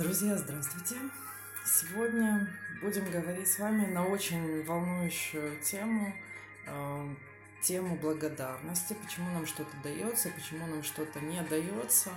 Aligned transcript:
Друзья, 0.00 0.34
здравствуйте! 0.34 0.94
Сегодня 1.62 2.48
будем 2.80 3.10
говорить 3.10 3.46
с 3.46 3.58
вами 3.58 3.84
на 3.84 4.06
очень 4.06 4.64
волнующую 4.64 5.60
тему, 5.60 6.14
э, 6.66 7.14
тему 7.60 7.96
благодарности, 7.96 8.94
почему 8.94 9.30
нам 9.32 9.44
что-то 9.44 9.76
дается, 9.84 10.30
почему 10.30 10.66
нам 10.68 10.82
что-то 10.84 11.20
не 11.20 11.42
дается. 11.42 12.12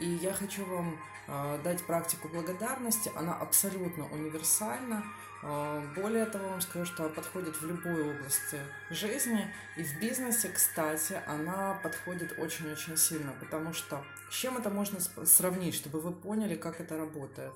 И 0.00 0.06
я 0.06 0.32
хочу 0.32 0.64
вам 0.64 0.98
э, 1.26 1.58
дать 1.64 1.84
практику 1.84 2.28
благодарности, 2.28 3.10
она 3.16 3.34
абсолютно 3.34 4.06
универсальна. 4.06 5.04
Э, 5.42 5.82
более 5.96 6.26
того, 6.26 6.48
вам 6.48 6.60
скажу, 6.60 6.84
что 6.84 7.04
она 7.04 7.12
подходит 7.12 7.60
в 7.60 7.66
любой 7.66 8.10
области 8.10 8.58
жизни. 8.90 9.52
И 9.76 9.82
в 9.82 10.00
бизнесе, 10.00 10.48
кстати, 10.50 11.20
она 11.26 11.74
подходит 11.82 12.38
очень-очень 12.38 12.96
сильно, 12.96 13.32
потому 13.40 13.72
что 13.72 14.04
с 14.30 14.34
чем 14.34 14.56
это 14.56 14.70
можно 14.70 15.00
сравнить, 15.24 15.74
чтобы 15.74 16.00
вы 16.00 16.12
поняли, 16.12 16.54
как 16.54 16.80
это 16.80 16.96
работает. 16.96 17.52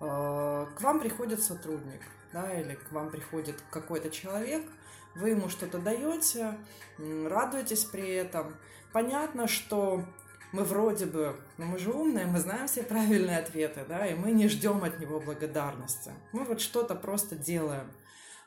Э, 0.00 0.66
к 0.76 0.80
вам 0.80 1.00
приходит 1.00 1.42
сотрудник, 1.42 2.02
да, 2.32 2.52
или 2.60 2.74
к 2.74 2.92
вам 2.92 3.10
приходит 3.10 3.62
какой-то 3.70 4.10
человек, 4.10 4.62
вы 5.16 5.30
ему 5.30 5.48
что-то 5.48 5.78
даете, 5.78 6.58
радуетесь 6.98 7.84
при 7.84 8.08
этом. 8.08 8.54
Понятно, 8.92 9.48
что 9.48 10.04
мы 10.52 10.64
вроде 10.64 11.06
бы, 11.06 11.36
ну 11.58 11.66
мы 11.66 11.78
же 11.78 11.90
умные, 11.92 12.26
мы 12.26 12.38
знаем 12.38 12.66
все 12.66 12.82
правильные 12.82 13.38
ответы, 13.38 13.84
да, 13.88 14.06
и 14.06 14.14
мы 14.14 14.30
не 14.32 14.48
ждем 14.48 14.84
от 14.84 15.00
него 15.00 15.20
благодарности. 15.20 16.12
Мы 16.32 16.44
вот 16.44 16.60
что-то 16.60 16.94
просто 16.94 17.36
делаем. 17.36 17.90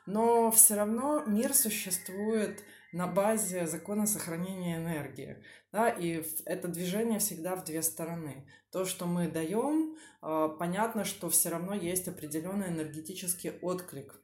Но 0.06 0.50
все 0.50 0.76
равно 0.76 1.22
мир 1.26 1.54
существует 1.54 2.64
на 2.92 3.06
базе 3.06 3.66
закона 3.66 4.06
сохранения 4.06 4.76
энергии. 4.76 5.42
Да, 5.72 5.88
и 5.88 6.24
это 6.46 6.66
движение 6.66 7.20
всегда 7.20 7.54
в 7.54 7.64
две 7.64 7.82
стороны. 7.82 8.48
То, 8.72 8.84
что 8.84 9.06
мы 9.06 9.28
даем, 9.28 9.96
а, 10.20 10.48
понятно, 10.48 11.04
что 11.04 11.28
все 11.30 11.50
равно 11.50 11.74
есть 11.74 12.08
определенный 12.08 12.68
энергетический 12.68 13.52
отклик. 13.62 14.20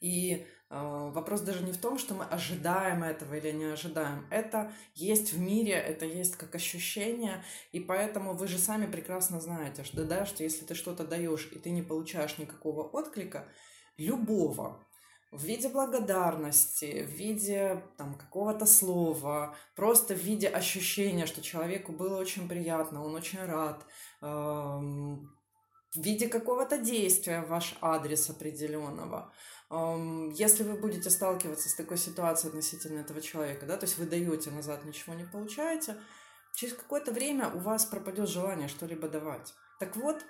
И 0.00 0.46
вопрос 0.72 1.42
даже 1.42 1.62
не 1.62 1.72
в 1.72 1.78
том, 1.78 1.98
что 1.98 2.14
мы 2.14 2.24
ожидаем 2.24 3.02
этого 3.04 3.34
или 3.34 3.52
не 3.52 3.64
ожидаем. 3.66 4.26
Это 4.30 4.72
есть 4.94 5.32
в 5.32 5.38
мире, 5.38 5.72
это 5.72 6.06
есть 6.06 6.36
как 6.36 6.54
ощущение, 6.54 7.44
и 7.72 7.80
поэтому 7.80 8.34
вы 8.34 8.48
же 8.48 8.58
сами 8.58 8.90
прекрасно 8.90 9.40
знаете, 9.40 9.84
что, 9.84 10.04
да, 10.04 10.24
что 10.24 10.42
если 10.42 10.64
ты 10.64 10.74
что-то 10.74 11.06
даешь 11.06 11.48
и 11.52 11.58
ты 11.58 11.70
не 11.70 11.82
получаешь 11.82 12.38
никакого 12.38 12.82
отклика, 12.82 13.46
любого, 13.98 14.82
в 15.30 15.44
виде 15.44 15.68
благодарности, 15.68 17.04
в 17.04 17.10
виде 17.10 17.82
там, 17.96 18.14
какого-то 18.14 18.66
слова, 18.66 19.54
просто 19.74 20.14
в 20.14 20.18
виде 20.18 20.48
ощущения, 20.48 21.26
что 21.26 21.42
человеку 21.42 21.92
было 21.92 22.18
очень 22.18 22.48
приятно, 22.48 23.04
он 23.04 23.14
очень 23.14 23.42
рад, 23.44 23.84
эм, 24.20 25.34
в 25.94 26.00
виде 26.00 26.28
какого-то 26.28 26.78
действия 26.78 27.42
в 27.42 27.48
ваш 27.48 27.76
адрес 27.80 28.30
определенного. 28.30 29.32
Если 30.34 30.64
вы 30.64 30.74
будете 30.74 31.10
сталкиваться 31.10 31.68
с 31.68 31.74
такой 31.74 31.96
ситуацией 31.96 32.50
относительно 32.50 33.00
этого 33.00 33.20
человека, 33.20 33.66
да, 33.66 33.76
то 33.76 33.86
есть 33.86 33.98
вы 33.98 34.06
даете 34.06 34.50
назад, 34.50 34.84
ничего 34.84 35.14
не 35.14 35.24
получаете, 35.24 35.96
через 36.54 36.74
какое-то 36.74 37.12
время 37.12 37.48
у 37.48 37.58
вас 37.58 37.84
пропадет 37.86 38.28
желание 38.28 38.68
что-либо 38.68 39.08
давать. 39.08 39.54
Так 39.80 39.96
вот, 39.96 40.24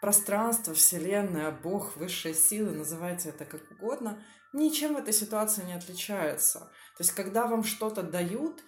пространство, 0.00 0.74
вселенная, 0.74 1.50
Бог, 1.50 1.96
высшие 1.96 2.34
силы, 2.34 2.72
называйте 2.72 3.28
это 3.28 3.44
как 3.44 3.60
угодно, 3.70 4.22
ничем 4.52 4.94
в 4.94 4.98
этой 4.98 5.12
ситуации 5.12 5.64
не 5.64 5.74
отличается. 5.74 6.60
То 6.96 7.00
есть, 7.00 7.12
когда 7.12 7.46
вам 7.46 7.64
что-то 7.64 8.02
дают, 8.02 8.62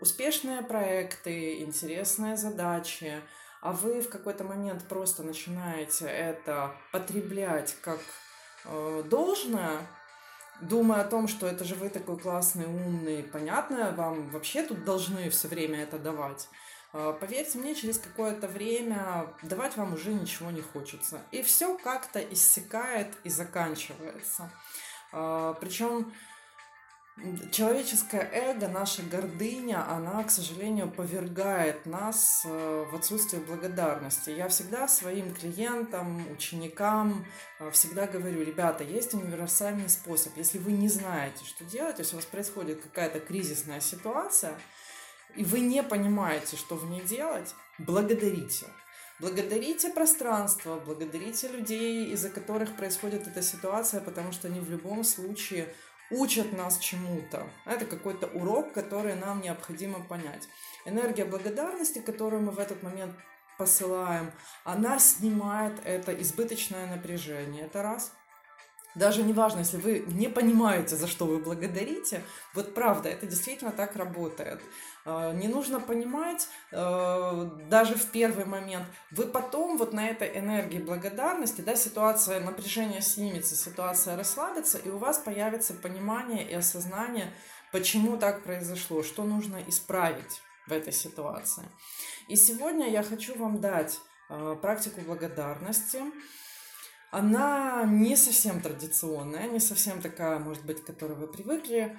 успешные 0.00 0.62
проекты, 0.62 1.60
интересные 1.60 2.36
задачи, 2.36 3.22
а 3.62 3.72
вы 3.72 4.00
в 4.00 4.08
какой-то 4.08 4.42
момент 4.42 4.82
просто 4.88 5.22
начинаете 5.22 6.06
это 6.06 6.74
потреблять 6.90 7.76
как 7.80 8.00
э, 8.64 9.04
должное, 9.08 9.78
думая 10.60 11.02
о 11.02 11.08
том, 11.08 11.28
что 11.28 11.46
это 11.46 11.64
же 11.64 11.76
вы 11.76 11.88
такой 11.88 12.18
классный, 12.18 12.66
умный, 12.66 13.22
понятно, 13.22 13.92
вам 13.92 14.28
вообще 14.30 14.64
тут 14.64 14.84
должны 14.84 15.30
все 15.30 15.46
время 15.46 15.84
это 15.84 15.96
давать. 15.98 16.48
Э, 16.92 17.16
поверьте 17.18 17.58
мне, 17.58 17.76
через 17.76 17.98
какое-то 17.98 18.48
время 18.48 19.32
давать 19.44 19.76
вам 19.76 19.94
уже 19.94 20.12
ничего 20.12 20.50
не 20.50 20.60
хочется. 20.60 21.20
И 21.30 21.42
все 21.42 21.78
как-то 21.78 22.18
иссякает 22.18 23.14
и 23.22 23.30
заканчивается. 23.30 24.50
Э, 25.12 25.54
Причем 25.60 26.12
Человеческое 27.52 28.22
эго, 28.32 28.68
наша 28.68 29.02
гордыня, 29.02 29.86
она, 29.86 30.24
к 30.24 30.30
сожалению, 30.30 30.90
повергает 30.90 31.84
нас 31.84 32.42
э, 32.46 32.86
в 32.90 32.96
отсутствие 32.96 33.42
благодарности. 33.42 34.30
Я 34.30 34.48
всегда 34.48 34.88
своим 34.88 35.34
клиентам, 35.34 36.26
ученикам 36.32 37.26
э, 37.60 37.70
всегда 37.70 38.06
говорю, 38.06 38.42
ребята, 38.42 38.82
есть 38.82 39.12
универсальный 39.12 39.90
способ. 39.90 40.34
Если 40.38 40.56
вы 40.56 40.72
не 40.72 40.88
знаете, 40.88 41.44
что 41.44 41.64
делать, 41.64 41.98
если 41.98 42.14
у 42.14 42.16
вас 42.16 42.24
происходит 42.24 42.82
какая-то 42.82 43.20
кризисная 43.20 43.80
ситуация, 43.80 44.54
и 45.36 45.44
вы 45.44 45.60
не 45.60 45.82
понимаете, 45.82 46.56
что 46.56 46.76
в 46.76 46.88
ней 46.88 47.02
делать, 47.02 47.54
благодарите. 47.78 48.66
Благодарите 49.20 49.90
пространство, 49.90 50.80
благодарите 50.84 51.48
людей, 51.48 52.10
из-за 52.12 52.30
которых 52.30 52.74
происходит 52.74 53.28
эта 53.28 53.42
ситуация, 53.42 54.00
потому 54.00 54.32
что 54.32 54.48
они 54.48 54.60
в 54.60 54.70
любом 54.70 55.04
случае 55.04 55.72
учат 56.12 56.52
нас 56.52 56.78
чему-то. 56.78 57.46
Это 57.64 57.84
какой-то 57.84 58.26
урок, 58.28 58.72
который 58.72 59.14
нам 59.14 59.40
необходимо 59.40 60.00
понять. 60.00 60.48
Энергия 60.84 61.24
благодарности, 61.24 61.98
которую 62.00 62.42
мы 62.42 62.52
в 62.52 62.58
этот 62.58 62.82
момент 62.82 63.14
посылаем, 63.58 64.32
она 64.64 64.98
снимает 64.98 65.74
это 65.84 66.12
избыточное 66.22 66.86
напряжение. 66.86 67.66
Это 67.66 67.82
раз. 67.82 68.12
Даже 68.94 69.22
не 69.22 69.32
важно, 69.32 69.60
если 69.60 69.78
вы 69.78 70.04
не 70.06 70.28
понимаете, 70.28 70.96
за 70.96 71.06
что 71.06 71.24
вы 71.24 71.38
благодарите, 71.38 72.22
вот 72.54 72.74
правда, 72.74 73.08
это 73.08 73.26
действительно 73.26 73.70
так 73.70 73.96
работает. 73.96 74.60
А, 75.04 75.32
не 75.32 75.48
нужно 75.48 75.80
понимать 75.80 76.46
а, 76.72 77.44
даже 77.68 77.94
в 77.94 78.10
первый 78.10 78.44
момент. 78.44 78.86
Вы 79.10 79.26
потом 79.26 79.78
вот 79.78 79.92
на 79.92 80.08
этой 80.08 80.38
энергии 80.38 80.78
благодарности, 80.78 81.62
да, 81.62 81.74
ситуация 81.74 82.40
напряжения 82.40 83.00
снимется, 83.00 83.56
ситуация 83.56 84.16
расслабится, 84.16 84.78
и 84.78 84.90
у 84.90 84.98
вас 84.98 85.18
появится 85.18 85.72
понимание 85.72 86.46
и 86.48 86.54
осознание, 86.54 87.32
почему 87.72 88.18
так 88.18 88.42
произошло, 88.42 89.02
что 89.02 89.24
нужно 89.24 89.58
исправить 89.66 90.42
в 90.66 90.72
этой 90.72 90.92
ситуации. 90.92 91.64
И 92.28 92.36
сегодня 92.36 92.90
я 92.90 93.02
хочу 93.02 93.36
вам 93.38 93.60
дать 93.60 93.98
а, 94.28 94.54
практику 94.56 95.00
благодарности 95.00 96.02
она 97.12 97.84
не 97.84 98.16
совсем 98.16 98.60
традиционная, 98.60 99.46
не 99.48 99.60
совсем 99.60 100.00
такая, 100.00 100.38
может 100.38 100.64
быть, 100.64 100.82
к 100.82 100.86
которой 100.86 101.12
вы 101.12 101.26
привыкли. 101.28 101.98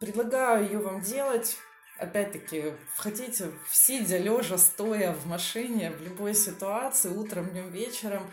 Предлагаю 0.00 0.64
ее 0.64 0.78
вам 0.80 1.00
делать 1.00 1.56
опять-таки, 1.98 2.74
хотите 2.96 3.52
сидя, 3.70 4.18
лежа, 4.18 4.58
стоя 4.58 5.12
в 5.12 5.26
машине, 5.26 5.90
в 5.90 6.02
любой 6.02 6.34
ситуации, 6.34 7.08
утром, 7.08 7.50
днем, 7.50 7.70
вечером, 7.70 8.30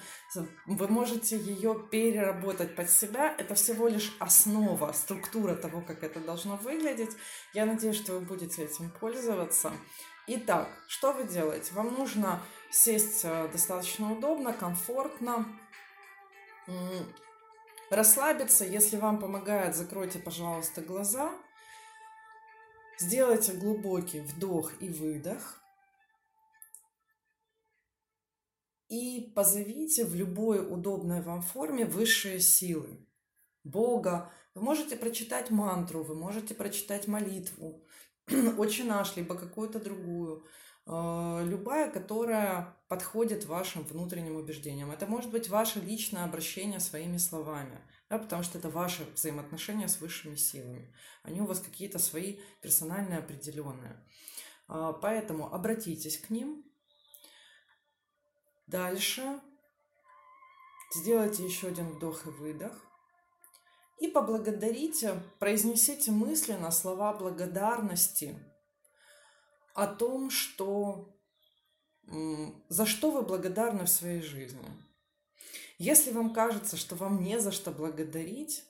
вы 0.65 0.87
можете 0.87 1.37
ее 1.37 1.75
переработать 1.91 2.75
под 2.75 2.89
себя. 2.89 3.35
Это 3.37 3.55
всего 3.55 3.87
лишь 3.87 4.15
основа, 4.19 4.91
структура 4.93 5.55
того, 5.55 5.81
как 5.81 6.03
это 6.03 6.19
должно 6.19 6.57
выглядеть. 6.57 7.15
Я 7.53 7.65
надеюсь, 7.65 7.97
что 7.97 8.13
вы 8.13 8.19
будете 8.21 8.63
этим 8.63 8.89
пользоваться. 8.89 9.71
Итак, 10.27 10.67
что 10.87 11.13
вы 11.13 11.25
делаете? 11.25 11.71
Вам 11.73 11.93
нужно 11.93 12.41
сесть 12.71 13.21
э, 13.23 13.47
достаточно 13.49 14.11
удобно, 14.11 14.53
комфортно, 14.53 15.45
расслабиться. 17.91 18.65
Если 18.65 18.97
вам 18.97 19.19
помогает, 19.19 19.75
закройте, 19.75 20.17
пожалуйста, 20.17 20.81
глаза. 20.81 21.31
Сделайте 22.97 23.53
глубокий 23.53 24.21
вдох 24.21 24.71
и 24.81 24.89
выдох. 24.89 25.61
И 28.87 29.31
позовите 29.35 30.05
в 30.05 30.15
любой 30.15 30.59
удобной 30.59 31.21
вам 31.21 31.43
форме 31.43 31.85
высшие 31.85 32.39
силы. 32.39 33.05
Бога. 33.63 34.31
Вы 34.55 34.61
можете 34.61 34.95
прочитать 34.95 35.51
мантру, 35.51 36.03
вы 36.03 36.15
можете 36.15 36.55
прочитать 36.55 37.07
молитву, 37.07 37.84
очень 38.57 38.87
наш, 38.87 39.15
либо 39.15 39.35
какую-то 39.35 39.79
другую. 39.79 40.45
Э, 40.87 41.43
любая, 41.43 41.89
которая 41.89 42.77
подходит 42.87 43.45
вашим 43.45 43.83
внутренним 43.83 44.35
убеждениям. 44.35 44.91
Это 44.91 45.07
может 45.07 45.31
быть 45.31 45.49
ваше 45.49 45.79
личное 45.79 46.23
обращение 46.23 46.79
своими 46.79 47.17
словами, 47.17 47.81
да, 48.09 48.19
потому 48.19 48.43
что 48.43 48.57
это 48.57 48.69
ваши 48.69 49.03
взаимоотношения 49.15 49.87
с 49.87 49.99
высшими 49.99 50.35
силами. 50.35 50.93
Они 51.23 51.41
у 51.41 51.45
вас 51.45 51.59
какие-то 51.59 51.97
свои 51.97 52.39
персональные, 52.61 53.19
определенные. 53.19 54.03
Э, 54.69 54.93
поэтому 55.01 55.53
обратитесь 55.53 56.19
к 56.19 56.29
ним. 56.29 56.63
Дальше 58.67 59.39
сделайте 60.95 61.43
еще 61.45 61.67
один 61.67 61.89
вдох 61.89 62.25
и 62.25 62.29
выдох. 62.29 62.84
И 63.99 64.07
поблагодарите, 64.07 65.21
произнесите 65.39 66.11
мысленно 66.11 66.71
слова 66.71 67.13
благодарности– 67.13 68.35
о 69.75 69.87
том, 69.87 70.31
что 70.31 71.13
за 72.69 72.85
что 72.85 73.11
вы 73.11 73.23
благодарны 73.23 73.85
в 73.85 73.89
своей 73.89 74.21
жизни. 74.21 74.65
Если 75.77 76.11
вам 76.11 76.33
кажется, 76.33 76.77
что 76.77 76.95
вам 76.95 77.21
не 77.21 77.39
за 77.39 77.51
что 77.51 77.71
благодарить, 77.71 78.63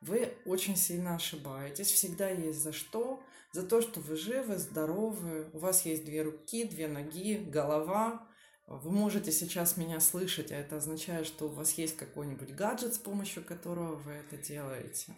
вы 0.00 0.34
очень 0.44 0.76
сильно 0.76 1.14
ошибаетесь. 1.14 1.90
Всегда 1.90 2.28
есть 2.28 2.58
за 2.58 2.72
что. 2.72 3.22
За 3.52 3.62
то, 3.62 3.80
что 3.80 4.00
вы 4.00 4.16
живы, 4.16 4.58
здоровы, 4.58 5.48
у 5.52 5.58
вас 5.58 5.86
есть 5.86 6.04
две 6.04 6.22
руки, 6.22 6.64
две 6.64 6.88
ноги, 6.88 7.36
голова. 7.36 8.26
Вы 8.66 8.90
можете 8.90 9.30
сейчас 9.30 9.76
меня 9.76 10.00
слышать, 10.00 10.50
а 10.50 10.56
это 10.56 10.78
означает, 10.78 11.26
что 11.26 11.46
у 11.46 11.52
вас 11.52 11.72
есть 11.72 11.96
какой-нибудь 11.96 12.54
гаджет, 12.54 12.94
с 12.94 12.98
помощью 12.98 13.44
которого 13.44 13.96
вы 13.96 14.12
это 14.12 14.38
делаете. 14.38 15.14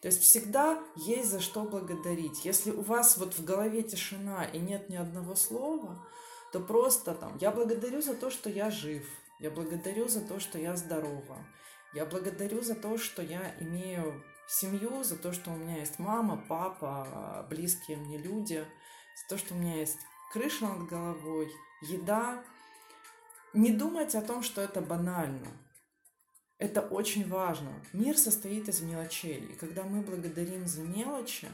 То 0.00 0.08
есть 0.08 0.20
всегда 0.20 0.82
есть 0.96 1.30
за 1.30 1.40
что 1.40 1.62
благодарить. 1.62 2.44
Если 2.44 2.72
у 2.72 2.80
вас 2.80 3.16
вот 3.18 3.38
в 3.38 3.44
голове 3.44 3.84
тишина 3.84 4.44
и 4.44 4.58
нет 4.58 4.88
ни 4.88 4.96
одного 4.96 5.36
слова, 5.36 6.04
то 6.52 6.58
просто 6.58 7.14
там 7.14 7.38
«я 7.40 7.52
благодарю 7.52 8.02
за 8.02 8.14
то, 8.14 8.30
что 8.30 8.50
я 8.50 8.70
жив», 8.70 9.06
«я 9.38 9.50
благодарю 9.50 10.08
за 10.08 10.20
то, 10.20 10.40
что 10.40 10.58
я 10.58 10.74
здорова», 10.74 11.46
«я 11.94 12.04
благодарю 12.04 12.62
за 12.62 12.74
то, 12.74 12.98
что 12.98 13.22
я 13.22 13.54
имею 13.60 14.24
семью, 14.48 15.04
за 15.04 15.16
то, 15.16 15.32
что 15.32 15.52
у 15.52 15.56
меня 15.56 15.78
есть 15.78 16.00
мама, 16.00 16.44
папа, 16.48 17.46
близкие 17.48 17.96
мне 17.96 18.18
люди, 18.18 18.66
за 19.22 19.28
то, 19.28 19.38
что 19.38 19.54
у 19.54 19.56
меня 19.56 19.76
есть 19.76 19.98
крыша 20.32 20.66
над 20.66 20.88
головой, 20.88 21.48
еда». 21.80 22.42
Не 23.54 23.72
думайте 23.72 24.18
о 24.18 24.22
том, 24.22 24.42
что 24.42 24.60
это 24.60 24.80
банально– 24.80 25.48
это 26.62 26.80
очень 26.80 27.28
важно. 27.28 27.72
Мир 27.92 28.16
состоит 28.16 28.68
из 28.68 28.82
мелочей. 28.82 29.38
И 29.38 29.54
когда 29.54 29.82
мы 29.82 30.00
благодарим 30.00 30.64
за 30.68 30.82
мелочи, 30.82 31.48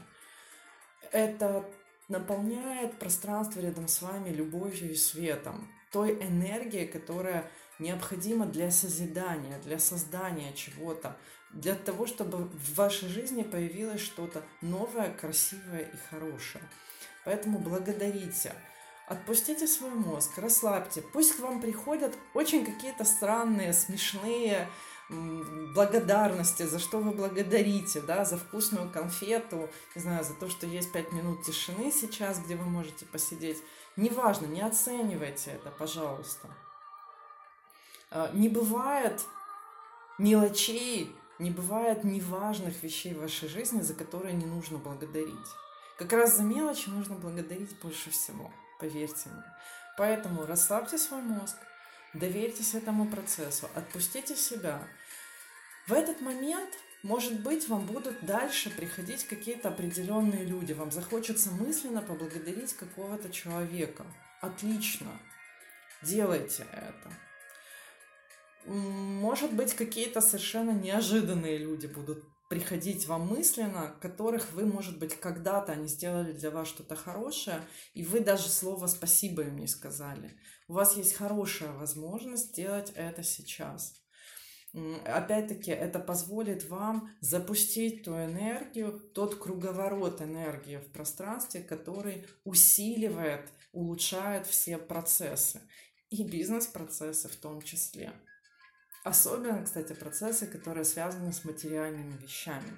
это 1.11 1.65
наполняет 2.09 2.99
пространство 2.99 3.59
рядом 3.59 3.87
с 3.87 4.03
вами 4.03 4.29
любовью 4.29 4.91
и 4.91 4.95
светом, 4.95 5.67
той 5.91 6.13
энергией, 6.13 6.85
которая 6.85 7.49
необходима 7.79 8.45
для 8.45 8.69
созидания, 8.69 9.57
для 9.63 9.79
создания 9.79 10.53
чего-то, 10.53 11.17
для 11.49 11.73
того, 11.73 12.05
чтобы 12.05 12.43
в 12.45 12.75
вашей 12.75 13.09
жизни 13.09 13.41
появилось 13.41 14.01
что-то 14.01 14.43
новое, 14.61 15.11
красивое 15.11 15.89
и 15.91 15.97
хорошее. 16.11 16.63
Поэтому 17.25 17.57
благодарите. 17.57 18.53
Отпустите 19.09 19.67
свой 19.67 19.89
мозг, 19.89 20.37
расслабьте. 20.37 21.01
Пусть 21.01 21.35
к 21.35 21.39
вам 21.39 21.59
приходят 21.59 22.15
очень 22.35 22.63
какие-то 22.63 23.03
странные, 23.05 23.73
смешные, 23.73 24.69
благодарности, 25.09 26.63
за 26.63 26.77
что 26.77 26.99
вы 26.99 27.11
благодарите, 27.11 28.01
да, 28.01 28.23
за 28.23 28.37
вкусную 28.37 28.91
конфету, 28.91 29.69
не 29.95 30.01
знаю, 30.01 30.23
за 30.23 30.35
то, 30.35 30.47
что 30.47 30.67
есть 30.67 30.91
пять 30.91 31.11
минут 31.11 31.43
тишины 31.43 31.91
сейчас, 31.91 32.39
где 32.39 32.55
вы 32.55 32.65
можете 32.65 33.05
посидеть. 33.05 33.57
Неважно, 33.95 34.45
не 34.45 34.61
оценивайте 34.61 35.51
это, 35.51 35.71
пожалуйста. 35.71 36.47
А, 38.11 38.29
не 38.33 38.49
бывает 38.49 39.25
мелочей, 40.19 41.15
не 41.39 41.49
бывает 41.49 42.03
неважных 42.03 42.83
вещей 42.83 43.15
в 43.15 43.21
вашей 43.21 43.49
жизни, 43.49 43.81
за 43.81 43.95
которые 43.95 44.35
не 44.35 44.45
нужно 44.45 44.77
благодарить. 44.77 45.33
Как 45.97 46.13
раз 46.13 46.37
за 46.37 46.43
мелочи 46.43 46.89
нужно 46.89 47.15
благодарить 47.15 47.75
больше 47.81 48.11
всего, 48.11 48.51
поверьте 48.79 49.29
мне. 49.29 49.43
Поэтому 49.97 50.45
расслабьте 50.45 50.97
свой 50.97 51.21
мозг, 51.21 51.57
доверьтесь 52.13 52.73
этому 52.73 53.07
процессу, 53.07 53.69
отпустите 53.75 54.35
себя, 54.35 54.87
в 55.89 55.93
этот 55.93 56.21
момент, 56.21 56.69
может 57.01 57.41
быть, 57.41 57.67
вам 57.67 57.87
будут 57.87 58.23
дальше 58.23 58.69
приходить 58.69 59.25
какие-то 59.25 59.69
определенные 59.69 60.45
люди. 60.45 60.71
Вам 60.71 60.91
захочется 60.91 61.49
мысленно 61.49 62.03
поблагодарить 62.03 62.73
какого-то 62.73 63.31
человека. 63.31 64.05
Отлично. 64.39 65.19
Делайте 66.03 66.67
это. 66.71 67.11
Может 68.65 69.51
быть, 69.53 69.73
какие-то 69.73 70.21
совершенно 70.21 70.69
неожиданные 70.69 71.57
люди 71.57 71.87
будут 71.87 72.23
приходить 72.49 73.05
вам 73.05 73.27
мысленно, 73.27 73.95
которых 74.01 74.51
вы, 74.53 74.65
может 74.65 74.97
быть, 74.97 75.15
когда-то 75.19 75.71
они 75.71 75.87
сделали 75.87 76.33
для 76.33 76.49
вас 76.49 76.67
что-то 76.67 76.95
хорошее, 76.95 77.61
и 77.93 78.03
вы 78.03 78.19
даже 78.19 78.49
слово 78.49 78.87
«спасибо» 78.87 79.43
им 79.43 79.57
не 79.57 79.67
сказали. 79.67 80.37
У 80.67 80.73
вас 80.73 80.97
есть 80.97 81.13
хорошая 81.13 81.71
возможность 81.73 82.47
сделать 82.47 82.91
это 82.95 83.23
сейчас. 83.23 84.01
Опять-таки, 85.05 85.71
это 85.71 85.99
позволит 85.99 86.67
вам 86.69 87.11
запустить 87.21 88.03
ту 88.03 88.13
энергию, 88.13 88.99
тот 89.13 89.35
круговорот 89.35 90.21
энергии 90.21 90.77
в 90.77 90.91
пространстве, 90.91 91.61
который 91.61 92.25
усиливает, 92.43 93.47
улучшает 93.71 94.47
все 94.47 94.77
процессы. 94.79 95.61
И 96.09 96.23
бизнес-процессы 96.23 97.29
в 97.29 97.35
том 97.35 97.61
числе. 97.61 98.11
Особенно, 99.09 99.63
кстати, 99.63 99.93
процессы, 99.93 100.45
которые 100.45 100.85
связаны 100.85 101.33
с 101.33 101.43
материальными 101.43 102.15
вещами. 102.17 102.71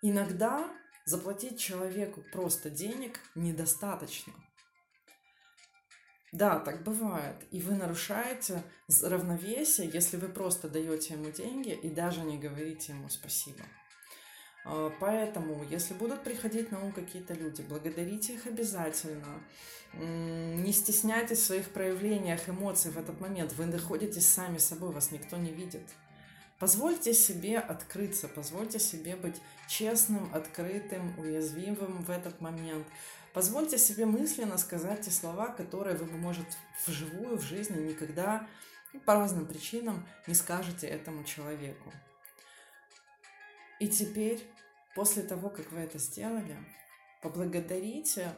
Иногда 0.00 0.70
заплатить 1.04 1.58
человеку 1.58 2.22
просто 2.32 2.70
денег 2.70 3.18
недостаточно– 3.34 4.32
да, 6.32 6.58
так 6.58 6.82
бывает. 6.82 7.36
И 7.50 7.62
вы 7.62 7.76
нарушаете 7.76 8.62
равновесие, 9.02 9.88
если 9.90 10.18
вы 10.18 10.28
просто 10.28 10.68
даете 10.68 11.14
ему 11.14 11.30
деньги 11.30 11.70
и 11.70 11.88
даже 11.88 12.20
не 12.20 12.36
говорите 12.36 12.92
ему 12.92 13.08
спасибо. 13.08 13.64
А, 14.66 14.92
поэтому, 14.98 15.64
если 15.70 15.94
будут 15.94 16.24
приходить 16.24 16.72
на 16.72 16.84
ум 16.84 16.92
какие-то 16.92 17.34
люди, 17.34 17.62
благодарите 17.62 18.34
их 18.34 18.46
обязательно. 18.46 19.40
Не 19.94 20.72
стесняйтесь 20.72 21.38
в 21.38 21.46
своих 21.46 21.70
проявлениях 21.70 22.48
эмоций 22.48 22.90
в 22.90 22.98
этот 22.98 23.20
момент. 23.20 23.52
Вы 23.52 23.66
находитесь 23.66 24.28
сами 24.28 24.58
собой, 24.58 24.92
вас 24.92 25.12
никто 25.12 25.36
не 25.36 25.52
видит. 25.52 25.88
Позвольте 26.58 27.14
себе 27.14 27.58
открыться, 27.58 28.28
позвольте 28.28 28.78
себе 28.78 29.14
быть 29.14 29.40
честным, 29.68 30.34
открытым, 30.34 31.16
уязвимым 31.18 32.02
в 32.02 32.10
этот 32.10 32.40
момент. 32.40 32.86
Позвольте 33.34 33.78
себе 33.78 34.06
мысленно 34.06 34.56
сказать 34.58 35.02
те 35.02 35.10
слова, 35.10 35.48
которые 35.48 35.96
вы, 35.96 36.06
может, 36.06 36.46
вживую 36.86 37.36
в 37.36 37.42
жизни 37.42 37.88
никогда 37.88 38.48
ну, 38.92 39.00
по 39.00 39.14
разным 39.14 39.46
причинам 39.46 40.06
не 40.26 40.34
скажете 40.34 40.86
этому 40.86 41.22
человеку. 41.24 41.92
И 43.78 43.88
теперь, 43.88 44.42
после 44.96 45.22
того, 45.22 45.48
как 45.48 45.70
вы 45.70 45.78
это 45.78 45.98
сделали, 45.98 46.56
поблагодарите 47.22 48.34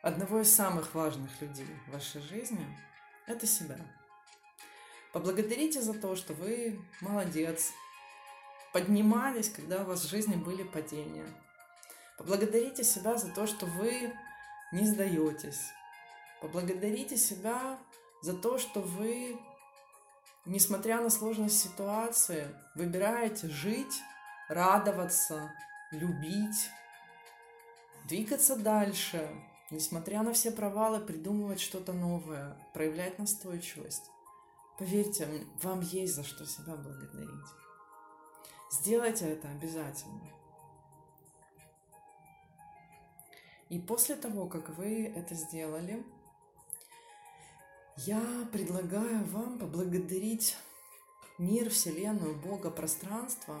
одного 0.00 0.40
из 0.40 0.54
самых 0.54 0.94
важных 0.94 1.30
людей 1.42 1.68
в 1.86 1.92
вашей 1.92 2.22
жизни– 2.22 2.66
это 3.26 3.46
себя. 3.46 3.76
Поблагодарите 5.12 5.82
за 5.82 5.92
то, 5.92 6.16
что 6.16 6.32
вы 6.32 6.80
молодец, 7.02 7.72
поднимались, 8.72 9.50
когда 9.50 9.82
у 9.82 9.86
вас 9.86 10.04
в 10.04 10.08
жизни 10.08 10.36
были 10.36 10.62
падения– 10.62 11.26
Поблагодарите 12.16 12.82
себя 12.82 13.16
за 13.18 13.28
то, 13.28 13.46
что 13.46 13.66
вы 13.66 14.12
не 14.72 14.86
сдаетесь. 14.86 15.70
Поблагодарите 16.40 17.16
себя 17.16 17.78
за 18.22 18.32
то, 18.32 18.58
что 18.58 18.80
вы, 18.80 19.38
несмотря 20.46 21.00
на 21.02 21.10
сложность 21.10 21.62
ситуации, 21.62 22.48
выбираете 22.74 23.48
жить, 23.48 24.00
радоваться, 24.48 25.52
любить, 25.90 26.70
двигаться 28.04 28.56
дальше, 28.56 29.30
несмотря 29.70 30.22
на 30.22 30.32
все 30.32 30.50
провалы, 30.50 31.00
придумывать 31.00 31.60
что-то 31.60 31.92
новое, 31.92 32.56
проявлять 32.72 33.18
настойчивость. 33.18 34.10
Поверьте, 34.78 35.46
вам 35.62 35.80
есть 35.80 36.14
за 36.14 36.22
что 36.22 36.46
себя 36.46 36.76
благодарить. 36.76 37.46
Сделайте 38.70 39.26
это 39.26 39.48
обязательно. 39.48 40.28
И 43.68 43.78
после 43.80 44.14
того, 44.14 44.46
как 44.46 44.68
вы 44.70 45.06
это 45.06 45.34
сделали, 45.34 46.04
я 47.96 48.20
предлагаю 48.52 49.24
вам 49.24 49.58
поблагодарить 49.58 50.56
мир, 51.38 51.70
Вселенную, 51.70 52.36
Бога, 52.36 52.70
пространство 52.70 53.60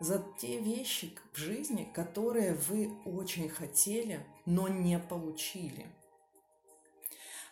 за 0.00 0.24
те 0.38 0.58
вещи 0.58 1.16
в 1.32 1.38
жизни, 1.38 1.90
которые 1.94 2.54
вы 2.54 2.90
очень 3.04 3.48
хотели, 3.48 4.24
но 4.44 4.68
не 4.68 4.98
получили. 4.98 5.86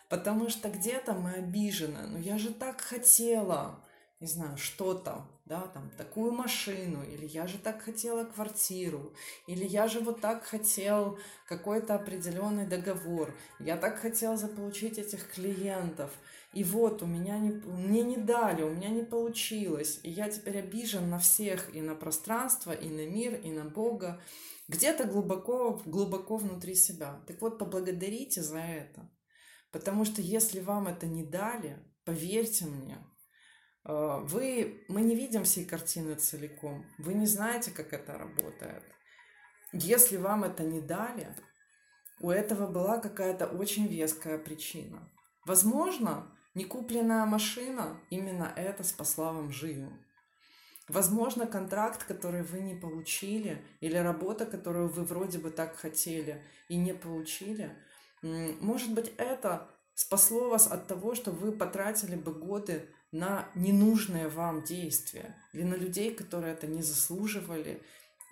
Потому 0.09 0.49
что 0.49 0.69
где-то 0.69 1.13
мы 1.13 1.33
обижены. 1.33 2.07
Ну 2.07 2.19
я 2.19 2.37
же 2.37 2.53
так 2.53 2.81
хотела, 2.81 3.83
не 4.19 4.27
знаю, 4.27 4.57
что-то, 4.57 5.27
да, 5.45 5.61
там, 5.67 5.91
такую 5.97 6.31
машину, 6.31 7.03
или 7.03 7.25
я 7.25 7.47
же 7.47 7.57
так 7.57 7.81
хотела 7.81 8.23
квартиру, 8.23 9.13
или 9.45 9.65
я 9.65 9.87
же 9.87 9.99
вот 9.99 10.21
так 10.21 10.45
хотел 10.45 11.19
какой-то 11.47 11.95
определенный 11.95 12.65
договор, 12.65 13.35
я 13.59 13.75
так 13.75 13.99
хотел 13.99 14.37
заполучить 14.37 14.97
этих 14.97 15.29
клиентов, 15.33 16.11
и 16.53 16.63
вот 16.63 17.03
у 17.03 17.05
меня 17.05 17.37
не, 17.37 17.51
мне 17.51 18.03
не 18.03 18.15
дали, 18.15 18.63
у 18.63 18.73
меня 18.73 18.89
не 18.89 19.03
получилось, 19.03 19.99
и 20.03 20.09
я 20.09 20.29
теперь 20.29 20.59
обижен 20.59 21.09
на 21.09 21.19
всех, 21.19 21.75
и 21.75 21.81
на 21.81 21.95
пространство, 21.95 22.71
и 22.71 22.87
на 22.87 23.05
мир, 23.05 23.35
и 23.35 23.51
на 23.51 23.65
Бога, 23.65 24.21
где-то 24.69 25.03
глубоко, 25.03 25.81
глубоко 25.85 26.37
внутри 26.37 26.73
себя. 26.73 27.21
Так 27.27 27.41
вот, 27.41 27.59
поблагодарите 27.59 28.41
за 28.41 28.59
это, 28.59 29.11
потому 29.71 30.05
что 30.05 30.21
если 30.21 30.61
вам 30.61 30.87
это 30.87 31.05
не 31.05 31.23
дали, 31.23 31.77
поверьте 32.05 32.65
мне, 32.65 32.97
вы, 33.85 34.83
мы 34.87 35.01
не 35.01 35.15
видим 35.15 35.43
всей 35.43 35.65
картины 35.65 36.15
целиком. 36.15 36.85
Вы 36.97 37.13
не 37.13 37.27
знаете, 37.27 37.71
как 37.71 37.93
это 37.93 38.17
работает. 38.17 38.83
Если 39.71 40.17
вам 40.17 40.43
это 40.43 40.63
не 40.63 40.81
дали, 40.81 41.35
у 42.19 42.29
этого 42.29 42.67
была 42.67 42.97
какая-то 42.97 43.45
очень 43.45 43.87
веская 43.87 44.37
причина. 44.37 45.11
Возможно, 45.45 46.35
не 46.55 46.65
купленная 46.65 47.25
машина 47.25 48.01
именно 48.09 48.51
это 48.55 48.83
спасла 48.83 49.31
вам 49.33 49.51
жизнь. 49.51 49.91
Возможно, 50.87 51.45
контракт, 51.45 52.03
который 52.03 52.43
вы 52.43 52.61
не 52.61 52.75
получили, 52.75 53.63
или 53.81 53.97
работа, 53.97 54.45
которую 54.45 54.87
вы 54.87 55.03
вроде 55.03 55.39
бы 55.39 55.49
так 55.51 55.75
хотели 55.75 56.43
и 56.69 56.77
не 56.77 56.93
получили, 56.93 57.75
может 58.21 58.93
быть, 58.93 59.11
это 59.17 59.69
спасло 59.95 60.49
вас 60.49 60.67
от 60.67 60.87
того, 60.87 61.15
что 61.15 61.31
вы 61.31 61.51
потратили 61.51 62.15
бы 62.15 62.33
годы 62.33 62.89
на 63.11 63.49
ненужные 63.55 64.27
вам 64.27 64.63
действия, 64.63 65.35
или 65.53 65.63
на 65.63 65.75
людей, 65.75 66.13
которые 66.13 66.53
это 66.53 66.67
не 66.67 66.81
заслуживали, 66.81 67.81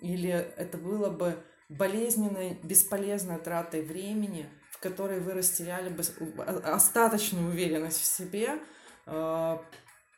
или 0.00 0.30
это 0.30 0.76
было 0.76 1.08
бы 1.08 1.42
болезненной, 1.70 2.58
бесполезной 2.62 3.38
тратой 3.38 3.82
времени, 3.82 4.48
в 4.70 4.78
которой 4.78 5.20
вы 5.20 5.32
растеряли 5.32 5.88
бы 5.88 6.02
остаточную 6.64 7.48
уверенность 7.48 8.00
в 8.00 8.04
себе, 8.04 8.58
э, 9.06 9.58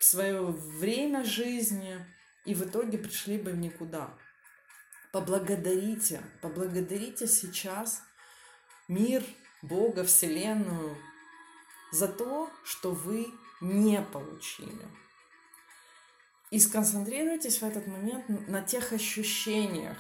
свое 0.01 0.43
время 0.45 1.25
жизни, 1.25 1.97
и 2.45 2.55
в 2.55 2.65
итоге 2.65 2.99
пришли 2.99 3.39
бы 3.39 3.53
в 3.53 3.57
никуда. 3.57 4.11
Поблагодарите, 5.13 6.21
поблагодарите 6.43 7.27
сейчас 7.27 8.03
мир, 8.89 9.23
Бога, 9.63 10.05
Вселенную 10.05 10.97
за 11.93 12.09
то, 12.09 12.51
что 12.65 12.93
вы 12.93 13.33
не 13.61 14.03
получили. 14.03 14.89
И 16.51 16.61
сконцентрируйтесь 16.61 17.61
в 17.61 17.65
этот 17.65 17.87
момент 17.87 18.29
на 18.49 18.63
тех 18.63 18.93
ощущениях, 18.93 19.99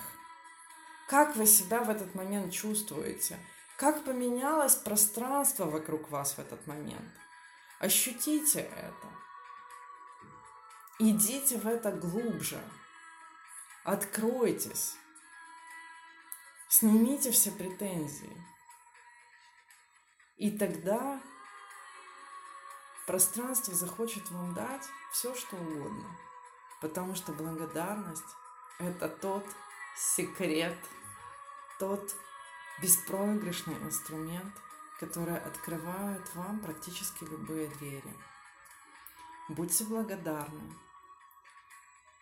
как 1.08 1.36
вы 1.36 1.46
себя 1.46 1.82
в 1.82 1.90
этот 1.90 2.14
момент 2.14 2.52
чувствуете, 2.52 3.38
как 3.76 4.04
поменялось 4.04 4.74
пространство 4.74 5.66
вокруг 5.66 6.10
вас 6.10 6.34
в 6.34 6.38
этот 6.38 6.66
момент. 6.66 7.12
Ощутите 7.78 8.60
это. 8.60 9.08
Идите 10.98 11.58
в 11.58 11.66
это 11.66 11.92
глубже. 11.92 12.58
Откройтесь. 13.84 14.94
Снимите 16.68 17.30
все 17.30 17.50
претензии. 17.50 18.42
И 20.38 20.50
тогда 20.50 21.20
пространство 23.06 23.74
захочет 23.74 24.30
вам 24.30 24.52
дать 24.54 24.84
все, 25.12 25.34
что 25.34 25.56
угодно. 25.56 26.16
Потому 26.80 27.14
что 27.14 27.32
благодарность– 27.32 28.24
это 28.78 29.08
тот 29.08 29.44
секрет, 29.96 30.78
тот 31.78 32.14
беспроигрышный 32.82 33.76
инструмент, 33.78 34.54
который 35.00 35.38
открывает 35.38 36.34
вам 36.34 36.60
практически 36.60 37.24
любые 37.24 37.68
двери. 37.68 38.14
Будьте 39.48 39.84
благодарны, 39.84 40.74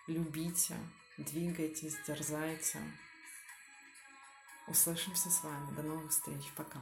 любите, 0.07 0.77
двигайтесь, 1.17 1.97
дерзайте. 2.07 2.79
Услышимся 4.67 5.31
с 5.31 5.43
вами. 5.45 5.75
До 5.75 5.83
новых 5.83 6.11
встреч. 6.11 6.51
Пока. 6.57 6.81